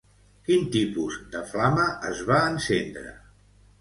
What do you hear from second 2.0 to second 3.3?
es va encendre?